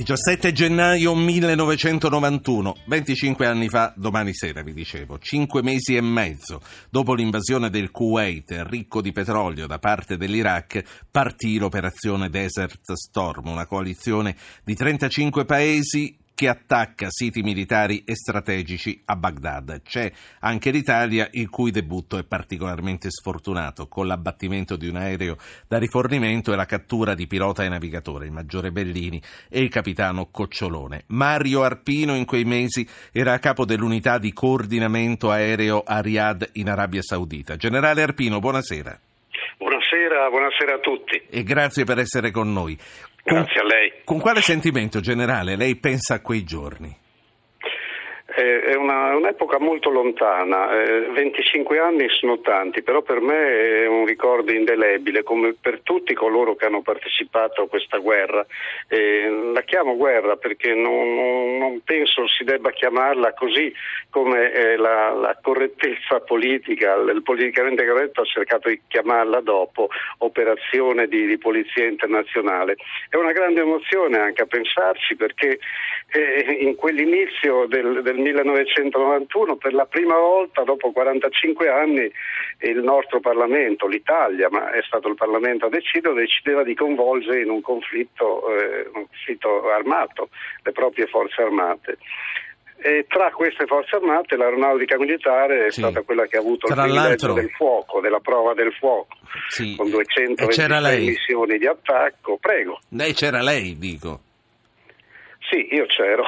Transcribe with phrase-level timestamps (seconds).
[0.00, 7.12] 17 gennaio 1991, 25 anni fa, domani sera vi dicevo, 5 mesi e mezzo dopo
[7.12, 14.34] l'invasione del Kuwait ricco di petrolio da parte dell'Iraq, partì l'operazione Desert Storm, una coalizione
[14.64, 19.82] di 35 paesi che attacca siti militari e strategici a Baghdad.
[19.82, 25.36] C'è anche l'Italia, il cui debutto è particolarmente sfortunato, con l'abbattimento di un aereo
[25.68, 30.30] da rifornimento e la cattura di pilota e navigatore, il maggiore Bellini e il capitano
[30.30, 31.04] Cocciolone.
[31.08, 36.70] Mario Arpino in quei mesi era a capo dell'unità di coordinamento aereo a Riyadh in
[36.70, 37.56] Arabia Saudita.
[37.56, 38.98] Generale Arpino, buonasera.
[39.90, 41.20] Buonasera, buonasera a tutti.
[41.28, 42.78] E grazie per essere con noi.
[43.24, 43.92] Grazie a lei.
[44.04, 46.96] Con quale sentimento generale lei pensa a quei giorni?
[48.40, 54.06] È una, un'epoca molto lontana, eh, 25 anni sono tanti, però per me è un
[54.06, 58.46] ricordo indelebile, come per tutti coloro che hanno partecipato a questa guerra.
[58.88, 63.72] Eh, la chiamo guerra perché non, non, non, penso si debba chiamarla così
[64.08, 71.08] come eh, la, la, correttezza politica, il politicamente corretto ha cercato di chiamarla dopo, operazione
[71.08, 72.76] di, di polizia internazionale.
[73.08, 75.58] È una grande emozione anche a pensarci perché
[76.12, 82.10] eh, in quell'inizio del, del 1991 per la prima volta dopo 45 anni
[82.60, 87.50] il nostro Parlamento, l'Italia, ma è stato il Parlamento a decidere, decideva di coinvolgere in
[87.50, 90.28] un conflitto, eh, un conflitto armato
[90.62, 91.98] le proprie forze armate.
[92.82, 95.80] E tra queste forze armate l'aeronautica militare è sì.
[95.80, 99.74] stata quella che ha avuto tra il privilegio del fuoco, della prova del fuoco, sì.
[99.76, 102.38] con 226 missioni di attacco.
[102.38, 102.80] Prego.
[102.88, 104.20] Lei c'era lei, dico.
[105.50, 106.24] Sì, io c'ero.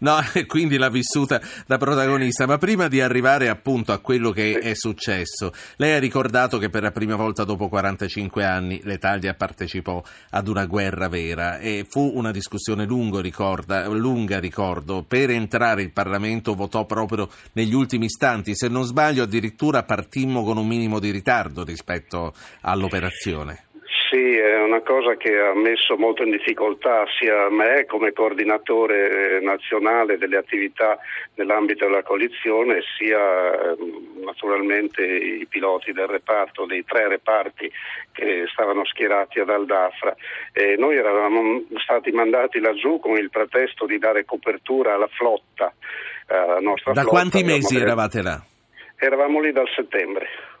[0.00, 2.46] No, quindi l'ha vissuta da protagonista.
[2.46, 6.82] Ma prima di arrivare appunto a quello che è successo, lei ha ricordato che per
[6.82, 12.30] la prima volta dopo 45 anni l'Italia partecipò ad una guerra vera e fu una
[12.30, 15.02] discussione lungo, ricorda, lunga, ricordo.
[15.02, 18.54] Per entrare il Parlamento votò proprio negli ultimi istanti.
[18.54, 23.67] Se non sbaglio, addirittura partimmo con un minimo di ritardo rispetto all'operazione.
[24.10, 29.40] Sì, è una cosa che ha messo molto in difficoltà sia me come coordinatore eh,
[29.40, 30.98] nazionale delle attività
[31.34, 33.18] nell'ambito della coalizione, sia
[33.52, 37.70] ehm, naturalmente i piloti del reparto, dei tre reparti
[38.12, 40.16] che stavano schierati ad Aldafra.
[40.52, 45.70] E noi eravamo stati mandati laggiù con il pretesto di dare copertura alla flotta,
[46.28, 47.14] alla nostra da flotta.
[47.14, 48.42] quanti mesi eravate là?
[48.96, 50.56] Eravamo lì dal settembre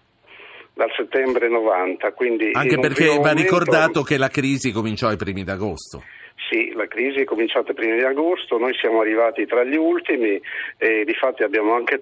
[0.78, 2.14] dal settembre 90.
[2.52, 3.42] Anche perché va momento...
[3.42, 6.04] ricordato che la crisi cominciò ai primi d'agosto.
[6.48, 10.40] Sì, la crisi è cominciata ai primi di agosto, noi siamo arrivati tra gli ultimi
[10.78, 12.00] e di fatti abbiamo anche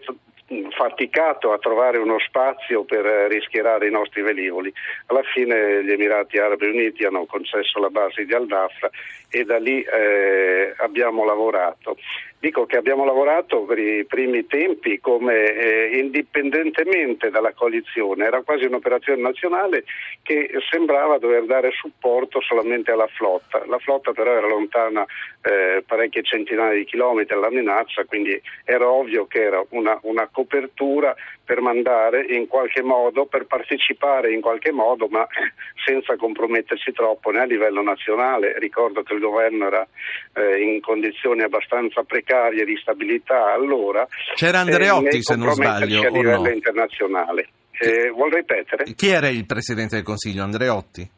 [0.77, 4.73] faticato a trovare uno spazio per rischierare i nostri velivoli.
[5.07, 8.91] Alla fine gli Emirati Arabi Uniti hanno concesso la base di Al-Dafra
[9.29, 11.97] e da lì eh, abbiamo lavorato.
[12.39, 18.67] Dico che abbiamo lavorato per i primi tempi come eh, indipendentemente dalla coalizione, era quasi
[18.67, 19.85] un'operazione nazionale
[20.23, 23.65] che sembrava dover dare supporto solamente alla flotta.
[23.67, 25.05] La flotta però era lontana
[25.41, 31.15] eh, parecchie centinaia di chilometri dalla minaccia, quindi era ovvio che era una, una copertura
[31.43, 35.27] per mandare in qualche modo, per partecipare in qualche modo, ma
[35.85, 38.59] senza compromettersi troppo né a livello nazionale.
[38.59, 39.87] Ricordo che il governo era
[40.35, 42.26] eh, in condizioni abbastanza precarie
[42.65, 44.07] di stabilità allora.
[44.35, 46.07] C'era Andreotti, eh, se non sbaglio.
[46.07, 46.51] a livello no?
[46.51, 47.49] internazionale.
[47.79, 48.85] Eh, vuol ripetere?
[48.95, 50.43] Chi era il Presidente del Consiglio?
[50.43, 51.09] Andreotti?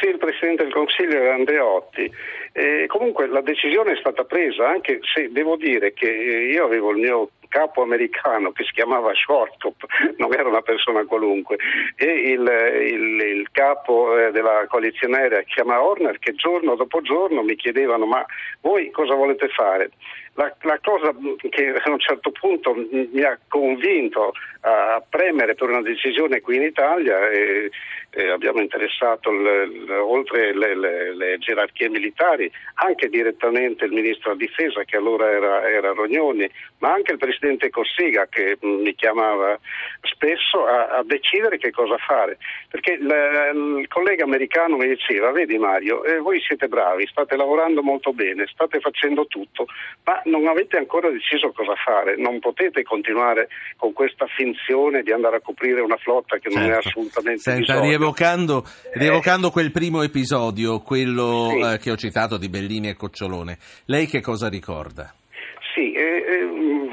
[0.00, 2.10] Sì, il Presidente del Consiglio era Andreotti.
[2.52, 6.98] Eh, comunque la decisione è stata presa, anche se devo dire che io avevo il
[6.98, 9.84] mio capo americano che si chiamava Schwarzkopf,
[10.16, 11.58] non era una persona qualunque,
[11.96, 16.76] e il, il, il capo eh, della coalizione aerea che si chiama Horner che giorno
[16.76, 18.24] dopo giorno mi chiedevano ma
[18.60, 19.90] voi cosa volete fare?
[20.34, 21.12] La, la, cosa
[21.50, 26.62] che a un certo punto mi ha convinto a premere per una decisione qui in
[26.62, 27.70] Italia e,
[28.10, 34.34] e abbiamo interessato l, l, oltre le, le, le, gerarchie militari anche direttamente il ministro
[34.34, 36.48] della difesa che allora era, era Rognoni
[36.78, 39.58] ma anche il presidente Cossiga che mi chiamava
[40.02, 42.36] spesso a, a decidere che cosa fare
[42.68, 47.82] perché l, il collega americano mi diceva vedi Mario eh, voi siete bravi state lavorando
[47.82, 49.66] molto bene state facendo tutto
[50.04, 55.36] ma non avete ancora deciso cosa fare, non potete continuare con questa finzione di andare
[55.36, 56.88] a coprire una flotta che non è certo.
[56.88, 58.64] assolutamente Senta, rievocando,
[58.94, 59.50] rievocando eh.
[59.50, 61.60] quel primo episodio, quello sì.
[61.60, 65.14] eh, che ho citato di Bellini e Cocciolone, lei che cosa ricorda?
[65.74, 66.20] Sì, eh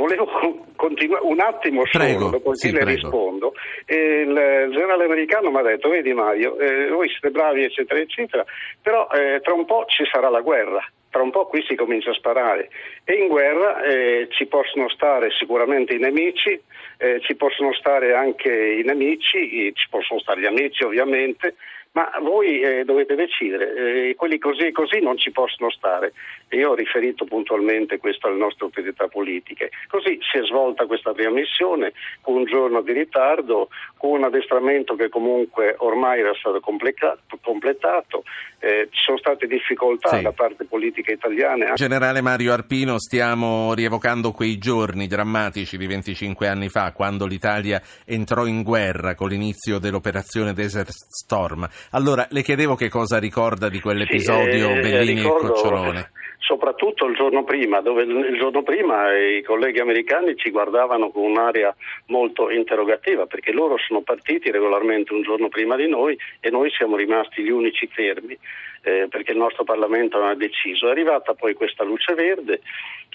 [0.07, 3.01] volevo continuare un attimo solo, prego, dopodiché sì, le prego.
[3.01, 3.54] rispondo.
[3.88, 8.45] il generale americano mi ha detto, vedi Mario, eh, voi siete bravi eccetera eccetera,
[8.81, 12.12] però eh, tra un po' ci sarà la guerra tra un po' qui si comincia
[12.12, 12.69] a sparare
[13.04, 16.62] e in guerra eh, ci possono stare sicuramente i nemici,
[16.98, 21.56] eh, ci possono stare anche i nemici, ci possono stare gli amici ovviamente,
[21.97, 26.13] ma voi eh, dovete decidere, eh, quelli così e così non ci possono stare.
[26.49, 29.71] Io ho riferito puntualmente questo alle nostre autorità politiche.
[29.88, 34.95] Così si è svolta questa prima missione con un giorno di ritardo, con un addestramento
[34.95, 38.23] che comunque ormai era stato completato,
[38.59, 40.21] eh, ci sono state difficoltà sì.
[40.21, 41.73] da parte politica italiana.
[41.73, 48.45] Generale Mario Arpino, stiamo rievocando quei giorni drammatici di 25 anni fa, quando l'Italia entrò
[48.45, 51.67] in guerra con l'inizio dell'operazione Desert Storm.
[51.91, 55.47] Allora, le chiedevo che cosa ricorda di quell'episodio sì, eh, Bellini ricordo...
[55.47, 56.11] e Cocciolone
[56.47, 61.75] soprattutto il giorno prima, dove il giorno prima i colleghi americani ci guardavano con un'aria
[62.05, 66.95] molto interrogativa, perché loro sono partiti regolarmente un giorno prima di noi e noi siamo
[66.95, 68.37] rimasti gli unici fermi,
[68.81, 70.87] eh, perché il nostro Parlamento non ha deciso.
[70.87, 72.61] È arrivata poi questa luce verde,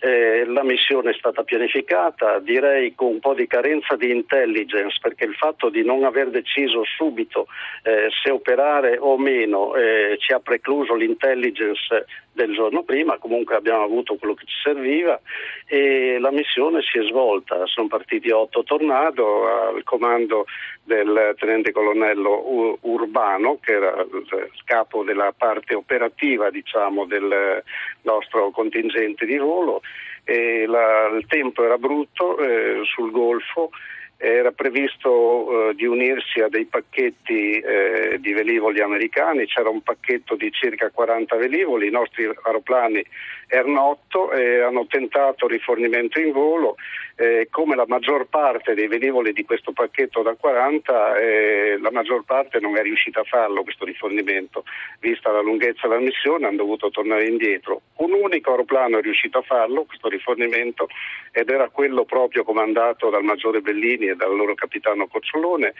[0.00, 5.24] eh, la missione è stata pianificata, direi con un po' di carenza di intelligence, perché
[5.24, 7.46] il fatto di non aver deciso subito
[7.84, 8.61] eh, se operare
[8.98, 14.46] o meno eh, ci ha precluso l'intelligence del giorno prima, comunque abbiamo avuto quello che
[14.46, 15.20] ci serviva
[15.66, 20.46] e la missione si è svolta, sono partiti otto tornado al comando
[20.82, 27.62] del tenente colonnello Urbano che era il capo della parte operativa diciamo, del
[28.02, 29.82] nostro contingente di volo
[30.24, 33.70] la, il tempo era brutto eh, sul Golfo
[34.24, 40.36] era previsto eh, di unirsi a dei pacchetti eh, di velivoli americani, c'era un pacchetto
[40.36, 43.04] di circa 40 velivoli, i nostri aeroplani
[43.48, 46.76] erano 8 e hanno tentato rifornimento in volo,
[47.16, 52.22] eh, come la maggior parte dei velivoli di questo pacchetto da 40, eh, la maggior
[52.24, 54.64] parte non è riuscita a farlo questo rifornimento,
[55.00, 57.82] vista la lunghezza della missione hanno dovuto tornare indietro.
[57.96, 60.86] Un unico aeroplano è riuscito a farlo, questo rifornimento,
[61.32, 65.74] ed era quello proprio comandato dal maggiore Bellini e dal loro capitano Cocciolone,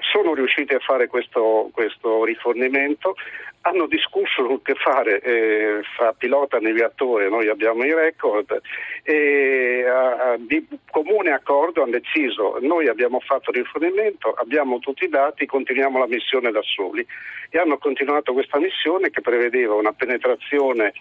[0.00, 3.14] sono riusciti a fare questo, questo rifornimento,
[3.62, 8.58] hanno discusso che fare eh, fra pilota e navigatore, noi abbiamo i record
[9.02, 15.04] e a, a, di comune accordo hanno deciso noi abbiamo fatto il rifornimento, abbiamo tutti
[15.04, 17.06] i dati, continuiamo la missione da soli.
[17.52, 20.92] E hanno continuato questa missione che prevedeva una penetrazione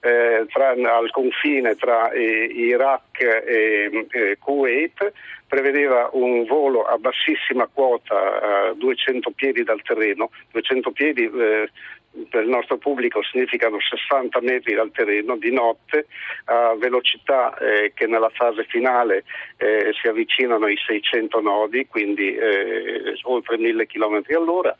[0.00, 5.12] eh, tra, al confine tra eh, Iraq e eh, Kuwait
[5.46, 11.70] prevedeva un volo a bassissima quota a 200 piedi dal terreno, 200 piedi eh,
[12.30, 16.06] per il nostro pubblico significano 60 metri dal terreno di notte
[16.44, 19.24] a velocità eh, che nella fase finale
[19.56, 24.76] eh, si avvicinano ai 600 nodi, quindi eh, oltre 1000 km all'ora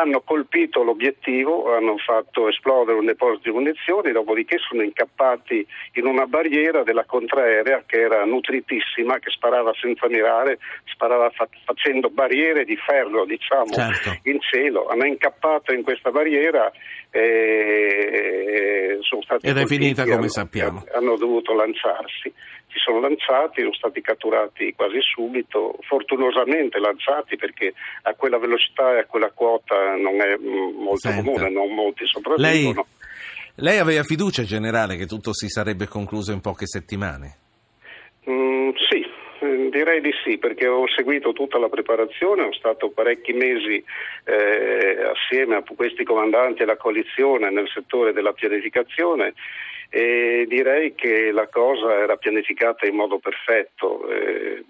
[0.00, 6.26] hanno colpito l'obiettivo, hanno fatto esplodere un deposito di munizioni, dopodiché sono incappati in una
[6.26, 12.76] barriera della contraerea che era nutritissima, che sparava senza mirare, sparava fa- facendo barriere di
[12.76, 14.18] ferro, diciamo, certo.
[14.24, 14.86] in cielo.
[14.86, 16.70] Hanno incappato in questa barriera
[17.10, 20.84] e sono stati Ed è finita come hanno, sappiamo.
[20.94, 22.32] Hanno dovuto lanciarsi
[22.70, 29.00] si sono lanciati, sono stati catturati quasi subito, fortunosamente lanciati perché a quella velocità e
[29.00, 31.22] a quella quota non è mm, molto Senta.
[31.22, 32.86] comune, non molti sopravvivono.
[33.56, 37.36] Lei, lei, aveva fiducia generale che tutto si sarebbe concluso in poche settimane?
[38.28, 39.04] Mm, sì,
[39.40, 43.82] Direi di sì, perché ho seguito tutta la preparazione, ho stato parecchi mesi
[44.24, 49.34] eh, assieme a questi comandanti e alla coalizione nel settore della pianificazione
[49.90, 54.64] e direi che la cosa era pianificata in modo perfetto, eh,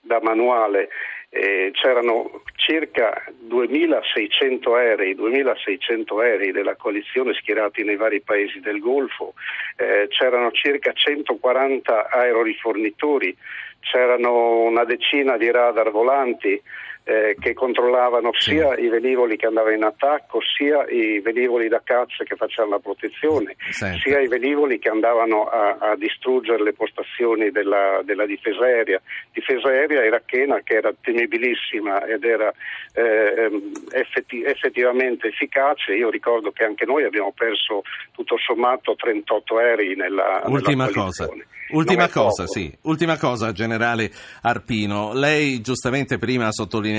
[0.00, 0.88] da manuale.
[1.36, 9.34] Eh, c'erano circa 2600 aerei, 2600 aerei della coalizione schierati nei vari paesi del Golfo,
[9.76, 13.36] eh, c'erano circa 140 aerorifornitori,
[13.84, 16.60] c'erano una decina di radar volanti,
[17.04, 18.84] eh, che controllavano sia sì.
[18.84, 23.56] i velivoli che andavano in attacco, sia i velivoli da caccia che facevano la protezione,
[23.70, 23.98] Senta.
[23.98, 29.00] sia i velivoli che andavano a, a distruggere le postazioni della, della, difesa aerea.
[29.32, 32.50] Difesa aerea irachena che era temibilissima ed era
[32.94, 33.50] eh,
[33.90, 35.92] effetti, effettivamente efficace.
[35.92, 37.82] Io ricordo che anche noi abbiamo perso
[38.12, 41.28] tutto sommato 38 aerei nella, Ultima nella cosa.
[41.70, 42.72] Ultima cosa, sì.
[42.82, 44.10] Ultima cosa, generale
[44.42, 45.12] Arpino.
[45.12, 46.93] Lei giustamente prima ha sottolineato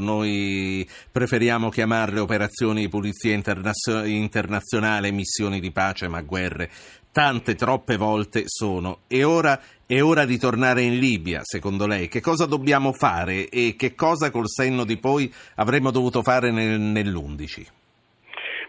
[0.00, 6.70] noi preferiamo chiamarle operazioni di pulizia internazio- internazionale, missioni di pace, ma guerre.
[7.10, 9.00] Tante, troppe volte sono.
[9.06, 12.08] E ora è ora di tornare in Libia, secondo lei.
[12.08, 16.80] Che cosa dobbiamo fare e che cosa col senno di poi avremmo dovuto fare nel,
[16.80, 17.83] nell'11?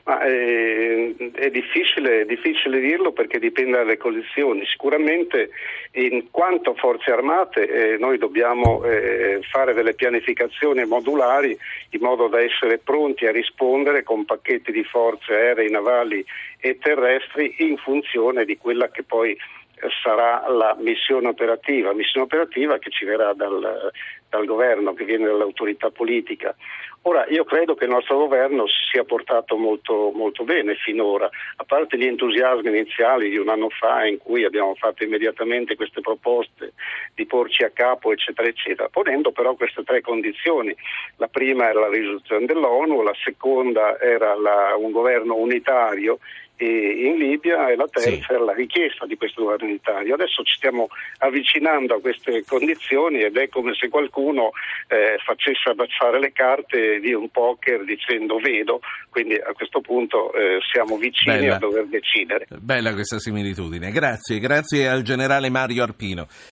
[0.07, 4.63] Ma, eh, è, difficile, è, difficile, dirlo perché dipende dalle condizioni.
[4.67, 5.49] Sicuramente
[5.93, 11.57] in quanto forze armate eh, noi dobbiamo eh, fare delle pianificazioni modulari
[11.89, 16.23] in modo da essere pronti a rispondere con pacchetti di forze aeree, navali
[16.59, 19.35] e terrestri in funzione di quella che poi
[20.03, 23.91] sarà la missione operativa, missione operativa che ci verrà dal,
[24.35, 26.55] dal governo, che viene dall'autorità politica.
[27.07, 31.63] Ora, io credo che il nostro governo si sia portato molto, molto, bene finora, a
[31.63, 36.73] parte gli entusiasmi iniziali di un anno fa in cui abbiamo fatto immediatamente queste proposte
[37.13, 40.75] di porci a capo, eccetera, eccetera, ponendo però queste tre condizioni.
[41.17, 46.17] La prima era la risoluzione dell'ONU, la seconda era la, un governo unitario
[46.57, 48.33] in Libia e la terza sì.
[48.33, 50.13] è la richiesta di questo governo unitario.
[50.13, 50.87] Adesso ci stiamo
[51.19, 57.13] avvicinando a queste condizioni ed è come se qualcuno eh, facesse abbassare le carte di
[57.13, 58.79] un poker dicendo vedo,
[59.09, 61.55] quindi a questo punto eh, siamo vicini Bella.
[61.55, 62.47] a dover decidere.
[62.49, 63.91] Bella questa similitudine.
[63.91, 66.27] Grazie, grazie al generale Mario Arpino.